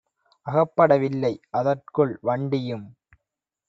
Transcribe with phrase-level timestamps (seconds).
[0.47, 2.87] அகப்பட வில்லை; அதற்குள் வண்டியும்